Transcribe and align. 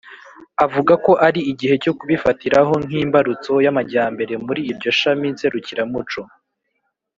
avuga 0.65 0.93
ko 1.05 1.11
ari 1.27 1.39
igihe 1.51 1.75
cyo 1.83 1.91
kubifatiraho 1.99 2.73
nk'imbarutso 2.85 3.53
y'amajyambere 3.65 4.33
muri 4.45 4.61
iryo 4.71 4.89
shami 4.99 5.27
nserukiramuco. 5.33 6.21